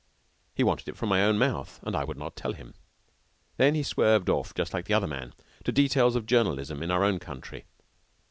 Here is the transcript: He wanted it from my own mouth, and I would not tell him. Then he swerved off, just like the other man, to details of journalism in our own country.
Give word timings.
He 0.55 0.63
wanted 0.63 0.87
it 0.87 0.97
from 0.97 1.09
my 1.09 1.21
own 1.21 1.37
mouth, 1.37 1.79
and 1.83 1.95
I 1.95 2.05
would 2.05 2.17
not 2.17 2.35
tell 2.35 2.53
him. 2.53 2.73
Then 3.57 3.75
he 3.75 3.83
swerved 3.83 4.31
off, 4.31 4.51
just 4.55 4.73
like 4.73 4.85
the 4.85 4.95
other 4.95 5.05
man, 5.05 5.35
to 5.63 5.71
details 5.71 6.15
of 6.15 6.25
journalism 6.25 6.81
in 6.81 6.89
our 6.89 7.03
own 7.03 7.19
country. 7.19 7.65